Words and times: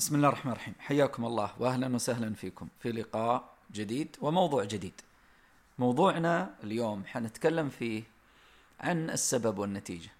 بسم 0.00 0.14
الله 0.14 0.28
الرحمن 0.28 0.52
الرحيم. 0.52 0.74
حياكم 0.78 1.24
الله 1.24 1.50
واهلا 1.58 1.94
وسهلا 1.94 2.34
فيكم. 2.34 2.68
في 2.82 2.92
لقاء 2.92 3.44
جديد 3.72 4.16
وموضوع 4.20 4.64
جديد. 4.64 5.00
موضوعنا 5.78 6.50
اليوم 6.64 7.02
حنتكلم 7.06 7.68
فيه 7.68 8.02
عن 8.80 9.10
السبب 9.10 9.58
والنتيجة. 9.58 10.10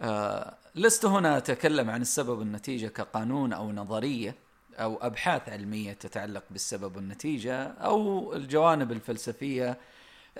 آه 0.00 0.54
لست 0.74 1.04
هنا 1.04 1.36
أتكلم 1.36 1.90
عن 1.90 2.00
السبب 2.00 2.38
والنتيجة 2.38 2.86
كقانون 2.86 3.52
أو 3.52 3.72
نظرية 3.72 4.34
أو 4.74 4.96
أبحاث 4.96 5.48
علمية 5.48 5.92
تتعلق 5.92 6.44
بالسبب 6.50 6.96
والنتيجة 6.96 7.62
أو 7.64 8.32
الجوانب 8.34 8.92
الفلسفية 8.92 9.78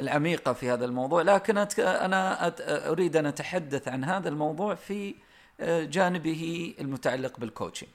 العميقة 0.00 0.52
في 0.52 0.70
هذا 0.70 0.84
الموضوع 0.84 1.22
لكن 1.22 1.58
أنا 1.78 2.52
أريد 2.90 3.16
أن 3.16 3.26
أتحدث 3.26 3.88
عن 3.88 4.04
هذا 4.04 4.28
الموضوع 4.28 4.74
في 4.74 5.14
آه، 5.60 5.84
جانبه 5.84 6.74
المتعلق 6.80 7.40
بالكوتشنج 7.40 7.90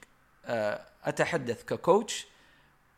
آه، 0.50 0.80
أتحدث 1.04 1.64
ككوتش 1.64 2.26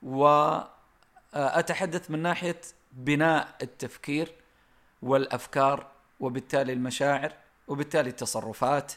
وأتحدث 0.02 2.10
من 2.10 2.18
ناحية 2.18 2.60
بناء 2.92 3.56
التفكير 3.62 4.34
والأفكار 5.02 5.92
وبالتالي 6.20 6.72
المشاعر 6.72 7.32
وبالتالي 7.68 8.10
التصرفات. 8.10 8.92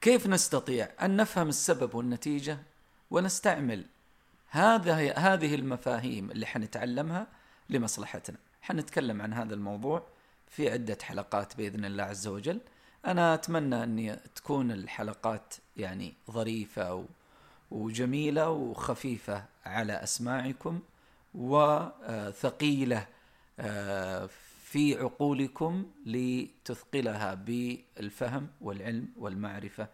كيف 0.00 0.26
نستطيع 0.26 0.88
أن 1.02 1.16
نفهم 1.16 1.48
السبب 1.48 1.94
والنتيجة 1.94 2.58
ونستعمل 3.10 3.84
هذه 4.48 5.12
هذه 5.12 5.54
المفاهيم 5.54 6.30
اللي 6.30 6.46
حنتعلمها 6.46 7.26
لمصلحتنا؟ 7.70 8.36
حنتكلم 8.62 9.22
عن 9.22 9.32
هذا 9.32 9.54
الموضوع 9.54 10.06
في 10.48 10.70
عدة 10.70 10.98
حلقات 11.02 11.56
بإذن 11.56 11.84
الله 11.84 12.04
عز 12.04 12.26
وجل. 12.26 12.60
أنا 13.06 13.34
أتمنى 13.34 13.82
أن 13.84 14.18
تكون 14.34 14.70
الحلقات 14.70 15.54
يعني 15.76 16.14
ظريفة 16.30 17.04
وجميلة 17.70 18.50
وخفيفة 18.50 19.44
على 19.66 19.92
أسماعكم 19.92 20.80
وثقيلة 21.34 23.06
آه، 23.60 24.28
في 24.64 24.98
عقولكم 24.98 25.86
لتثقلها 26.06 27.34
بالفهم 27.34 28.48
والعلم 28.60 29.08
والمعرفة 29.16 29.88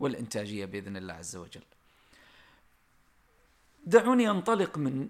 والإنتاجية 0.00 0.64
بإذن 0.64 0.96
الله 0.96 1.14
عز 1.14 1.36
وجل. 1.36 1.62
دعوني 3.86 4.30
أنطلق 4.30 4.78
من 4.78 5.08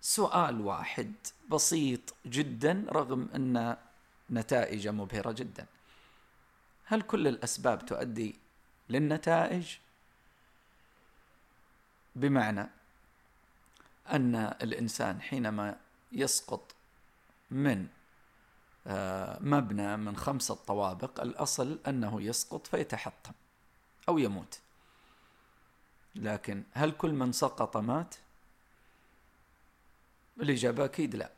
سؤال 0.00 0.60
واحد 0.60 1.12
بسيط 1.50 2.14
جدا 2.26 2.84
رغم 2.88 3.28
أن 3.34 3.76
نتائجه 4.30 4.90
مبهرة 4.90 5.32
جدا. 5.32 5.66
هل 6.84 7.02
كل 7.02 7.28
الأسباب 7.28 7.86
تؤدي 7.86 8.38
للنتائج؟ 8.88 9.76
بمعنى 12.16 12.68
أن 14.10 14.34
الإنسان 14.36 15.20
حينما 15.20 15.76
يسقط 16.12 16.74
من 17.50 17.86
آه، 18.86 19.38
مبنى 19.40 19.96
من 19.96 20.16
خمسة 20.16 20.54
طوابق 20.54 21.20
الأصل 21.20 21.78
أنه 21.88 22.22
يسقط 22.22 22.66
فيتحطم 22.66 23.32
أو 24.08 24.18
يموت. 24.18 24.60
لكن 26.14 26.64
هل 26.72 26.90
كل 26.90 27.12
من 27.12 27.32
سقط 27.32 27.76
مات؟ 27.76 28.14
الإجابة 30.40 30.84
أكيد 30.84 31.16
لا. 31.16 31.30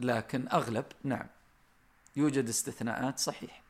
لكن 0.00 0.48
أغلب 0.48 0.84
نعم 1.04 1.26
يوجد 2.16 2.48
استثناءات 2.48 3.18
صحيح. 3.18 3.65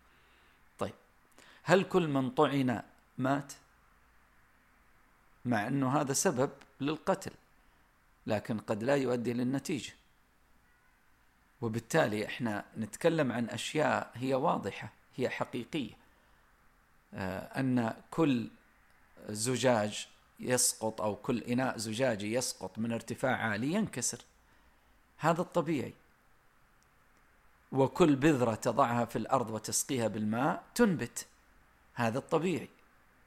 هل 1.69 1.85
كل 1.85 2.09
من 2.09 2.31
طعن 2.31 2.83
مات؟ 3.19 3.53
مع 5.45 5.67
أنه 5.67 6.01
هذا 6.01 6.13
سبب 6.13 6.51
للقتل 6.81 7.31
لكن 8.27 8.59
قد 8.59 8.83
لا 8.83 8.97
يؤدي 8.97 9.33
للنتيجة. 9.33 9.93
وبالتالي 11.61 12.27
إحنا 12.27 12.65
نتكلم 12.79 13.33
عن 13.33 13.49
أشياء 13.49 14.11
هي 14.15 14.35
واضحة 14.35 14.93
هي 15.17 15.29
حقيقية. 15.29 15.93
آه، 17.15 17.61
أن 17.61 17.95
كل 18.11 18.51
زجاج 19.29 20.09
يسقط 20.41 21.01
أو 21.01 21.17
كل 21.17 21.43
إناء 21.43 21.79
زجاجي 21.79 22.35
يسقط 22.35 22.79
من 22.79 22.93
ارتفاع 22.93 23.37
عالي 23.37 23.73
ينكسر. 23.73 24.19
هذا 25.17 25.41
الطبيعي. 25.41 25.95
وكل 27.73 28.17
بذرة 28.17 28.55
تضعها 28.55 29.05
في 29.05 29.17
الأرض 29.17 29.51
وتسقيها 29.51 30.09
بالماء 30.09 30.65
تنبت. 30.75 31.27
هذا 31.97 32.19
الطبيعي 32.19 32.69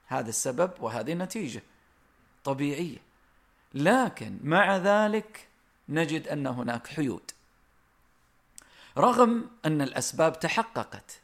هذا 0.07 0.29
السبب 0.29 0.71
وهذه 0.79 1.13
النتيجة 1.13 1.63
طبيعية. 2.43 2.97
لكن 3.73 4.39
مع 4.43 4.77
ذلك 4.77 5.47
نجد 5.89 6.27
أن 6.27 6.47
هناك 6.47 6.87
حيود. 6.87 7.31
رغم 8.97 9.49
أن 9.65 9.81
الأسباب 9.81 10.39
تحققت 10.39 11.19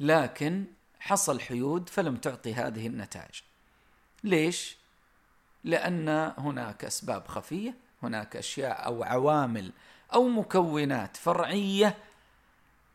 لكن 0.00 0.64
حصل 1.00 1.40
حيود 1.40 1.88
فلم 1.88 2.16
تعطي 2.16 2.54
هذه 2.54 2.86
النتائج. 2.86 3.40
ليش؟ 4.24 4.76
لأن 5.64 6.08
هناك 6.38 6.84
أسباب 6.84 7.28
خفية 7.28 7.74
هناك 8.02 8.36
أشياء 8.36 8.86
أو 8.86 9.02
عوامل 9.02 9.72
أو 10.14 10.28
مكونات 10.28 11.16
فرعية 11.16 11.96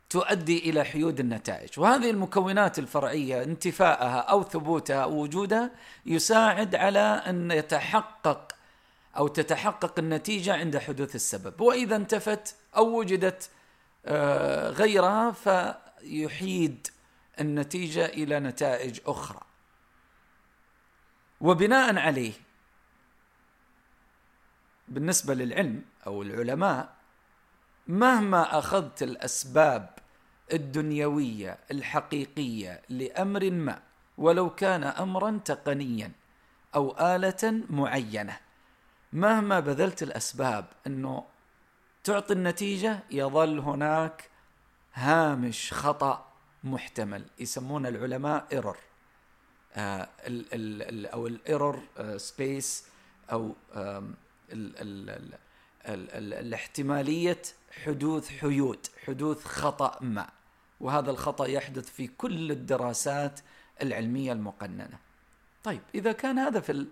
تؤدي 0.10 0.70
إلى 0.70 0.84
حيود 0.84 1.20
النتائج. 1.20 1.80
وهذه 1.80 2.10
المكونات 2.10 2.80
الفرعية 2.80 3.44
انتفاءها 3.44 4.20
أو 4.20 4.44
ثبوتها 4.44 5.04
أو 5.04 5.22
وجودها 5.22 5.72
يساعد 6.06 6.76
على 6.76 7.00
أن 7.00 7.52
يتحقق 7.52 8.52
أو 9.18 9.28
تتحقق 9.28 10.00
النتيجة 10.00 10.56
عند 10.56 10.78
حدوث 10.78 11.16
السبب. 11.16 11.62
وإذا 11.62 11.96
انتفت 11.96 12.56
أو 12.78 13.00
وجدت 13.00 13.50
آه، 14.06 14.70
غيرها 14.70 15.32
فيحيد 15.32 16.88
النتيجة 17.40 18.06
إلى 18.06 18.40
نتائج 18.40 19.00
أخرى. 19.06 19.42
وبناء 21.42 21.98
عليه 21.98 22.34
بالنسبة 24.88 25.34
للعلم 25.34 25.82
أو 26.08 26.22
العلماء 26.22 26.94
مهما 27.88 28.60
أخذت 28.60 29.04
الأسباب 29.04 29.99
الدنيوية 30.54 31.58
الحقيقية 31.72 32.82
لأمر 32.90 33.52
ما 33.52 33.82
ولو 34.18 34.50
كان 34.50 34.84
أمرا 34.84 35.40
تقنيا 35.46 36.12
أو 36.76 37.16
آلة 37.16 37.64
معينة. 37.70 38.38
مهما 39.14 39.60
بذلت 39.60 40.04
الأسباب 40.04 40.66
أنه 40.88 41.24
تعطي 42.04 42.34
النتيجة 42.34 43.00
يظل 43.12 43.60
هناك 43.60 44.30
هامش 44.94 45.74
خطأ 45.74 46.26
محتمل 46.64 47.26
يسمون 47.40 47.86
العلماء 47.86 48.48
error. 48.54 48.78
آه 49.74 50.10
ال 50.28 50.46
ال 50.54 51.06
أو 51.06 51.28
ال 51.28 51.37
error 51.37 51.82
space 52.18 52.86
أو 53.32 53.56
ال 53.76 54.14
ال 54.52 55.10
ال 55.10 55.34
ال 55.86 56.34
الاحتمالية 56.34 57.42
حدوث 57.86 58.30
حيود 58.30 58.88
حدوث 59.06 59.46
خطأ 59.46 59.98
ما. 60.02 60.30
وهذا 60.82 61.12
الخطأ 61.12 61.46
يحدث 61.46 61.90
في 61.90 62.08
كل 62.08 62.52
الدراسات 62.52 63.40
العلمية 63.82 64.34
المقننة. 64.34 65.00
طيب 65.64 65.82
إذا 65.96 66.12
كان 66.12 66.40
هذا 66.40 66.60
في 66.60 66.88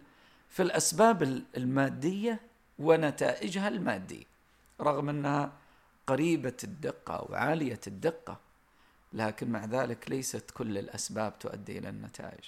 في 0.49 0.63
الأسباب 0.63 1.43
المادية 1.57 2.39
ونتائجها 2.79 3.67
المادية 3.67 4.25
رغم 4.81 5.09
أنها 5.09 5.51
قريبة 6.07 6.57
الدقة 6.63 7.27
وعالية 7.31 7.79
الدقة 7.87 8.39
لكن 9.13 9.51
مع 9.51 9.65
ذلك 9.65 10.09
ليست 10.09 10.51
كل 10.51 10.77
الأسباب 10.77 11.39
تؤدي 11.39 11.77
إلى 11.77 11.89
النتائج. 11.89 12.43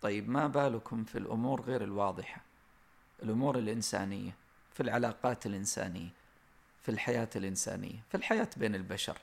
طيب 0.00 0.28
ما 0.28 0.46
بالكم 0.46 1.04
في 1.04 1.18
الأمور 1.18 1.60
غير 1.60 1.84
الواضحة؟ 1.84 2.40
الأمور 3.22 3.58
الإنسانية 3.58 4.34
في 4.74 4.82
العلاقات 4.82 5.46
الإنسانية 5.46 6.08
في 6.82 6.88
الحياة 6.88 7.28
الإنسانية 7.36 7.98
في 8.08 8.16
الحياة 8.16 8.48
بين 8.56 8.74
البشر. 8.74 9.18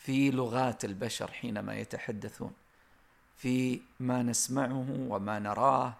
في 0.00 0.30
لغات 0.30 0.84
البشر 0.84 1.30
حينما 1.32 1.74
يتحدثون 1.74 2.52
في 3.36 3.80
ما 4.00 4.22
نسمعه 4.22 4.86
وما 5.08 5.38
نراه 5.38 5.94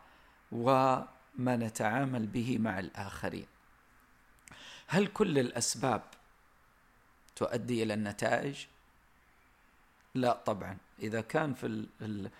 وما 0.52 1.06
نتعامل 1.38 2.26
به 2.26 2.58
مع 2.58 2.78
الآخرين. 2.78 3.46
هل 4.86 5.06
كل 5.06 5.38
الأسباب 5.38 6.02
تؤدي 7.36 7.82
إلى 7.82 7.94
النتائج؟ 7.94 8.66
لا 10.14 10.32
طبعا. 10.32 10.76
إذا 11.02 11.20
كان 11.20 11.54
في 11.54 11.66
ال 12.00 12.30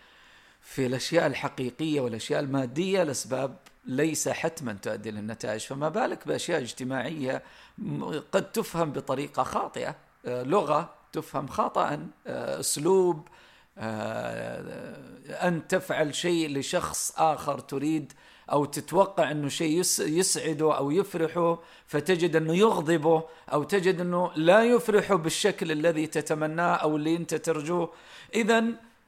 في 0.60 0.86
الأشياء 0.86 1.26
الحقيقية 1.26 2.00
والأشياء 2.00 2.40
المادية 2.40 3.02
الأسباب 3.02 3.56
ليس 3.84 4.28
حتما 4.28 4.72
تؤدي 4.72 5.10
للنتائج 5.10 5.60
فما 5.60 5.88
بالك 5.88 6.28
بأشياء 6.28 6.60
اجتماعية 6.60 7.42
قد 8.32 8.52
تفهم 8.52 8.92
بطريقة 8.92 9.42
خاطئة 9.42 9.96
آه، 10.26 10.42
لغة 10.42 10.94
تفهم 11.12 11.48
خطأ 11.48 12.08
آه، 12.26 12.60
أسلوب 12.60 13.28
آه، 13.78 14.96
أن 15.48 15.68
تفعل 15.68 16.14
شيء 16.14 16.58
لشخص 16.58 17.12
آخر 17.16 17.58
تريد 17.58 18.12
أو 18.52 18.64
تتوقع 18.64 19.30
أنه 19.30 19.48
شيء 19.48 19.80
يسعده 20.00 20.76
أو 20.76 20.90
يفرحه 20.90 21.58
فتجد 21.86 22.36
أنه 22.36 22.54
يغضبه 22.56 23.24
أو 23.52 23.62
تجد 23.62 24.00
أنه 24.00 24.30
لا 24.36 24.64
يفرحه 24.64 25.14
بالشكل 25.14 25.72
الذي 25.72 26.06
تتمناه 26.06 26.74
أو 26.74 26.96
اللي 26.96 27.16
أنت 27.16 27.34
ترجوه. 27.34 27.92
إذا 28.34 28.64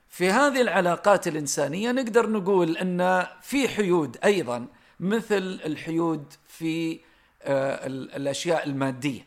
في 0.08 0.30
هذه 0.30 0.60
العلاقات 0.60 1.28
الإنسانية 1.28 1.92
نقدر 1.92 2.30
نقول 2.30 2.76
أن 2.76 3.26
في 3.42 3.68
حيود 3.68 4.16
أيضا 4.24 4.66
مثل 5.00 5.60
الحيود 5.64 6.32
في 6.48 7.00
آه، 7.42 7.86
الأشياء 7.86 8.66
المادية. 8.66 9.26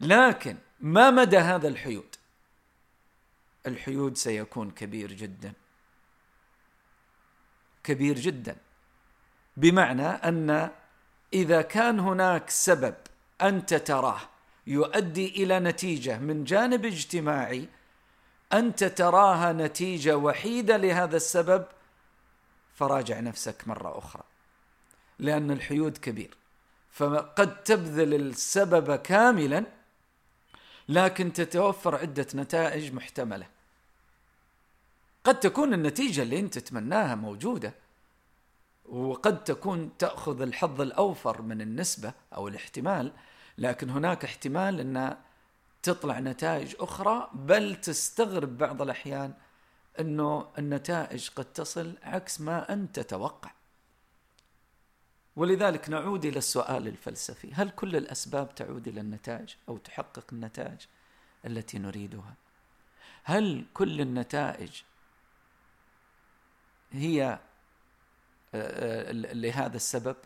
لكن 0.00 0.56
ما 0.84 1.10
مدى 1.10 1.38
هذا 1.38 1.68
الحيود؟ 1.68 2.16
الحيود 3.66 4.16
سيكون 4.16 4.70
كبير 4.70 5.12
جدا. 5.12 5.52
كبير 7.84 8.18
جدا. 8.18 8.56
بمعنى 9.56 10.06
أن 10.06 10.70
إذا 11.32 11.62
كان 11.62 12.00
هناك 12.00 12.50
سبب 12.50 12.94
أنت 13.42 13.74
تراه 13.74 14.20
يؤدي 14.66 15.28
إلى 15.44 15.60
نتيجة 15.60 16.18
من 16.18 16.44
جانب 16.44 16.84
اجتماعي 16.84 17.68
أنت 18.52 18.84
تراها 18.84 19.52
نتيجة 19.52 20.16
وحيدة 20.16 20.76
لهذا 20.76 21.16
السبب 21.16 21.66
فراجع 22.74 23.20
نفسك 23.20 23.68
مرة 23.68 23.98
أخرى. 23.98 24.22
لأن 25.18 25.50
الحيود 25.50 25.98
كبير. 25.98 26.36
فقد 26.90 27.62
تبذل 27.62 28.14
السبب 28.14 28.96
كاملا 28.96 29.83
لكن 30.88 31.32
تتوفر 31.32 31.94
عدة 31.96 32.26
نتائج 32.34 32.92
محتملة. 32.92 33.46
قد 35.24 35.40
تكون 35.40 35.74
النتيجة 35.74 36.22
اللي 36.22 36.40
انت 36.40 36.58
تتمناها 36.58 37.14
موجودة 37.14 37.74
وقد 38.84 39.44
تكون 39.44 39.90
تأخذ 39.98 40.40
الحظ 40.40 40.80
الأوفر 40.80 41.42
من 41.42 41.60
النسبة 41.60 42.12
أو 42.34 42.48
الاحتمال 42.48 43.12
لكن 43.58 43.90
هناك 43.90 44.24
احتمال 44.24 44.80
إن 44.80 45.16
تطلع 45.82 46.18
نتائج 46.20 46.74
أخرى 46.80 47.30
بل 47.34 47.76
تستغرب 47.76 48.58
بعض 48.58 48.82
الأحيان 48.82 49.34
إنه 50.00 50.46
النتائج 50.58 51.28
قد 51.36 51.44
تصل 51.44 51.94
عكس 52.02 52.40
ما 52.40 52.72
أنت 52.72 53.00
تتوقع. 53.00 53.50
ولذلك 55.36 55.90
نعود 55.90 56.24
إلى 56.24 56.38
السؤال 56.38 56.88
الفلسفي. 56.88 57.54
هل 57.54 57.70
كل 57.70 57.96
الأسباب 57.96 58.54
تعود 58.54 58.88
إلى 58.88 59.00
النتائج 59.00 59.54
أو 59.68 59.76
تحقق 59.78 60.24
النتائج 60.32 60.80
التي 61.46 61.78
نريدها؟ 61.78 62.34
هل 63.24 63.64
كل 63.74 64.00
النتائج 64.00 64.82
هي 66.92 67.38
آه، 68.54 69.12
لهذا 69.12 69.76
السبب؟ 69.76 70.16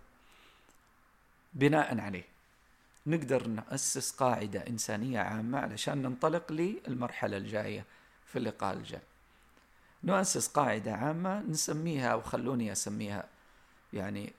بناء 1.52 2.00
عليه 2.00 2.24
نقدر 3.06 3.48
نأسس 3.48 4.10
قاعدة 4.10 4.66
إنسانية 4.66 5.20
عامة 5.20 5.58
علشان 5.58 6.02
ننطلق 6.02 6.52
للمرحلة 6.52 7.36
الجاية 7.36 7.84
في 8.26 8.38
اللقاء 8.38 8.74
الجاي. 8.74 9.00
نؤسس 10.04 10.48
قاعدة 10.48 10.92
عامة 10.92 11.40
نسميها 11.40 12.14
وخلوني 12.14 12.72
أسميها 12.72 13.28
يعني 13.92 14.32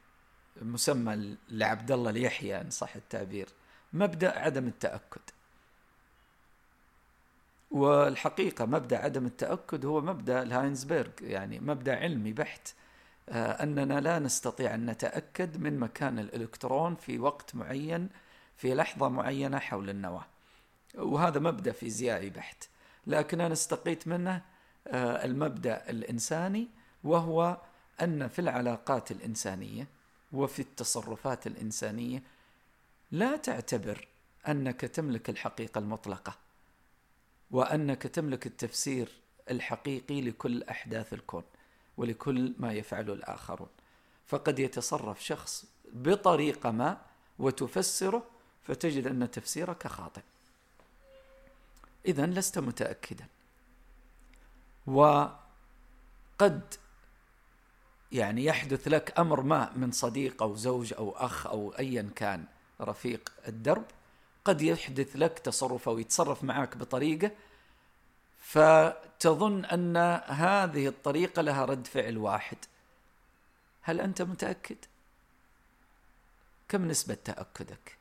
مسمى 0.62 1.38
لعبد 1.50 1.92
الله 1.92 2.12
ليحيى 2.12 2.62
إن 2.62 2.70
صح 2.70 2.96
التعبير. 2.96 3.50
مبدأ 3.94 4.40
عدم 4.40 4.68
التأكد. 4.68 5.22
والحقيقة 7.72 8.66
مبدأ 8.66 8.98
عدم 8.98 9.26
التأكد 9.26 9.86
هو 9.86 10.02
مبدأ 10.02 10.44
الهاينزبرغ 10.44 11.10
يعني 11.22 11.60
مبدأ 11.60 11.96
علمي 11.96 12.34
بحت. 12.34 12.74
آه، 13.30 13.64
أننا 13.64 14.00
لا 14.00 14.20
نستطيع 14.20 14.76
أن 14.76 14.86
نتأكد 14.86 15.58
من 15.58 15.80
مكان 15.80 16.20
الإلكترون 16.20 16.96
في 16.96 17.20
وقت 17.20 17.56
معين 17.56 18.10
في 18.58 18.76
لحظة 18.76 19.10
معينة 19.10 19.60
حول 19.60 19.90
النواة. 19.90 20.26
وهذا 20.96 21.40
مبدأ 21.40 21.72
فيزيائي 21.72 22.30
بحت. 22.30 22.64
لكن 23.08 23.42
أنا 23.42 23.54
استقيت 23.54 24.08
منه 24.08 24.42
آه، 24.88 25.26
المبدأ 25.26 25.90
الإنساني 25.90 26.68
وهو 27.04 27.58
أن 28.02 28.28
في 28.28 28.40
العلاقات 28.40 29.12
الإنسانية 29.12 29.88
وفي 30.34 30.60
التصرفات 30.60 31.48
الإنسانية 31.48 32.24
لا 33.12 33.36
تعتبر 33.36 34.08
أنك 34.48 34.82
تملك 34.82 35.30
الحقيقة 35.30 35.80
المطلقة 35.80 36.36
وأنك 37.52 38.04
تملك 38.04 38.48
التفسير 38.48 39.12
الحقيقي 39.50 40.22
لكل 40.22 40.64
أحداث 40.64 41.14
الكون 41.14 41.44
ولكل 41.98 42.54
ما 42.60 42.74
يفعله 42.74 43.14
الآخرون. 43.14 43.70
فقد 44.28 44.60
يتصرف 44.60 45.24
شخص 45.24 45.66
بطريقة 45.94 46.72
ما 46.72 47.02
وتفسره 47.40 48.24
فتجد 48.64 49.08
أن 49.08 49.32
تفسيرك 49.32 49.88
خاطئ. 49.88 50.22
إذا 52.06 52.26
لست 52.26 52.60
متأكدا. 52.60 53.26
وقد 54.88 55.42
يعني 58.12 58.46
يحدث 58.46 58.88
لك 58.88 59.20
أمر 59.20 59.42
ما 59.42 59.72
من 59.76 59.92
صديق 59.92 60.44
أو 60.44 60.56
زوج 60.56 60.94
أو 60.94 61.12
أخ 61.12 61.48
أو 61.48 61.74
أيا 61.80 62.10
كان 62.16 62.46
رفيق 62.82 63.32
الدرب 63.48 63.86
قد 64.46 64.62
يحدث 64.62 65.16
لك 65.16 65.40
تصرف 65.40 65.90
أو 65.90 66.00
يتصرف 66.00 66.44
معك 66.44 66.78
بطريقة 66.78 67.32
فتظن 68.40 69.66
أن 69.66 69.98
هذه 70.26 70.88
الطريقة 70.88 71.42
لها 71.42 71.66
رد 71.66 71.88
فعل 71.88 72.18
واحد. 72.18 72.58
هل 73.82 74.02
أنت 74.02 74.22
متأكد؟ 74.22 74.78
كم 76.70 76.88
نسبة 76.88 77.14
تأكدك 77.14 77.98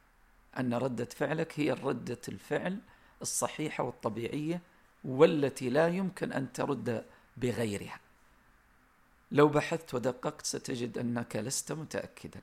أن 0.59 0.75
ردة 0.75 1.05
فعلك 1.05 1.61
هي 1.61 1.73
ردة 1.73 2.21
الفعل 2.29 2.79
الصحيحة 3.23 3.85
والطبيعية 3.85 4.61
والتي 5.05 5.71
لا 5.71 5.89
يمكن 5.89 6.33
أن 6.33 6.53
ترد 6.53 7.05
بغيرها؟ 7.37 8.01
لو 9.31 9.49
بحثت 9.49 9.95
ودققت 9.95 10.47
ستجد 10.47 10.99
أنك 10.99 11.37
لست 11.37 11.73
متأكدا. 11.73 12.41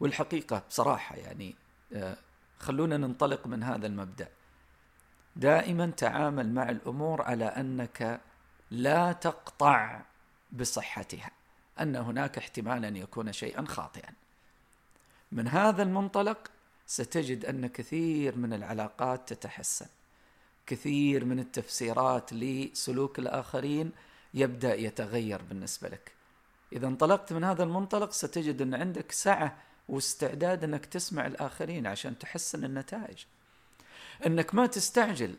والحقيقة 0.00 0.62
بصراحه 0.68 1.16
يعني 1.16 1.54
آه، 1.92 2.16
خلونا 2.58 2.96
ننطلق 2.96 3.46
من 3.46 3.62
هذا 3.62 3.86
المبدأ. 3.86 4.28
دائما 5.36 5.90
تعامل 5.90 6.54
مع 6.54 6.70
الأمور 6.70 7.22
على 7.22 7.44
أنك 7.44 8.20
لا 8.70 9.12
تقطع 9.12 10.00
بصحتها 10.52 11.30
أن 11.80 11.96
هناك 11.96 12.38
احتمال 12.38 12.84
ان 12.84 12.96
يكون 12.96 13.32
شيئا 13.32 13.64
خاطئا. 13.64 14.12
من 15.32 15.48
هذا 15.48 15.82
المنطلق 15.82 16.50
ستجد 16.86 17.44
أن 17.44 17.66
كثير 17.66 18.36
من 18.36 18.52
العلاقات 18.52 19.32
تتحسن. 19.32 19.86
كثير 20.66 21.24
من 21.24 21.38
التفسيرات 21.38 22.32
لسلوك 22.32 23.18
الآخرين 23.18 23.92
يبدأ 24.36 24.74
يتغير 24.74 25.42
بالنسبة 25.42 25.88
لك. 25.88 26.12
إذا 26.72 26.86
انطلقت 26.86 27.32
من 27.32 27.44
هذا 27.44 27.62
المنطلق 27.62 28.12
ستجد 28.12 28.62
أن 28.62 28.74
عندك 28.74 29.12
سعة 29.12 29.58
واستعداد 29.88 30.64
أنك 30.64 30.86
تسمع 30.86 31.26
الآخرين 31.26 31.86
عشان 31.86 32.18
تحسن 32.18 32.64
النتائج. 32.64 33.24
أنك 34.26 34.54
ما 34.54 34.66
تستعجل 34.66 35.34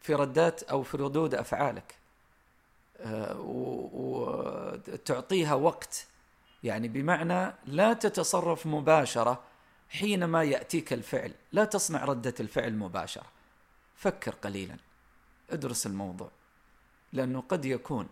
في 0.00 0.14
ردات 0.14 0.62
أو 0.62 0.82
في 0.82 0.96
ردود 0.96 1.34
أفعالك. 1.34 1.94
آه، 3.00 3.40
وتعطيها 4.82 5.54
وقت. 5.54 6.06
يعني 6.62 6.88
بمعنى 6.88 7.54
لا 7.66 7.92
تتصرف 7.92 8.66
مباشرة 8.66 9.42
حينما 9.88 10.42
يأتيك 10.42 10.92
الفعل. 10.92 11.32
لا 11.52 11.64
تصنع 11.64 12.04
ردة 12.04 12.34
الفعل 12.40 12.74
مباشرة. 12.74 13.26
فكر 13.96 14.34
قليلا. 14.34 14.76
ادرس 15.50 15.86
الموضوع. 15.86 16.30
لأنه 17.12 17.40
قد 17.40 17.64
يكون 17.64 18.08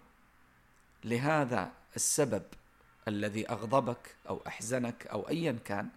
لهذا 1.05 1.73
السبب 1.97 2.43
الذي 3.09 3.51
أغضبك 3.51 4.15
أو 4.29 4.41
أحزنك 4.47 5.07
أو 5.07 5.29
ايا 5.29 5.59
كان 5.65 5.89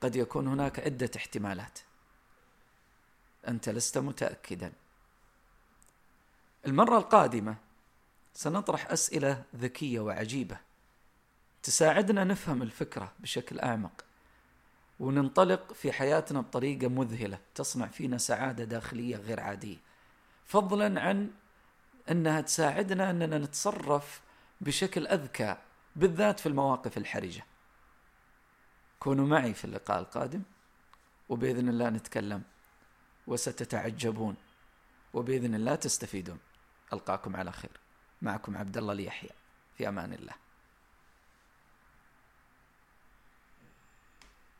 قد 0.00 0.16
يكون 0.16 0.48
هناك 0.48 0.80
عدة 0.80 1.10
احتمالات. 1.16 1.78
أنت 3.48 3.68
لست 3.68 3.98
متأكدا. 3.98 4.72
المرة 6.66 6.98
القادمة 6.98 7.56
سنطرح 8.34 8.90
أسئلة 8.90 9.42
ذكية 9.56 10.00
وعجيبة 10.00 10.56
تساعدنا 11.62 12.24
نفهم 12.24 12.62
الفكرة 12.62 13.12
بشكل 13.18 13.60
أعمق 13.60 14.04
وننطلق 15.00 15.72
في 15.72 15.92
حياتنا 15.92 16.40
بطريقة 16.40 16.88
مذهلة 16.88 17.38
تصنع 17.54 17.86
فينا 17.86 18.18
سعادة 18.18 18.64
داخلية 18.64 19.16
غير 19.16 19.40
عادية. 19.40 19.76
فضلا 20.46 21.00
عن 21.00 21.30
أنها 22.10 22.40
تساعدنا 22.40 23.10
أننا 23.10 23.38
نتصرف 23.38 24.20
بشكل 24.60 25.06
أذكى 25.06 25.56
بالذات 25.96 26.40
في 26.40 26.46
المواقف 26.46 26.98
الحرجة. 26.98 27.44
كونوا 28.98 29.26
معي 29.26 29.54
في 29.54 29.64
اللقاء 29.64 30.00
القادم 30.00 30.42
وبإذن 31.28 31.68
الله 31.68 31.88
نتكلم 31.88 32.42
وستتعجبون 33.26 34.36
وبإذن 35.14 35.54
الله 35.54 35.74
تستفيدون. 35.74 36.38
ألقاكم 36.92 37.36
على 37.36 37.52
خير. 37.52 37.80
معكم 38.22 38.56
عبد 38.56 38.76
الله 38.76 38.92
اليحيى. 38.92 39.30
في 39.78 39.88
أمان 39.88 40.12
الله. 40.12 40.34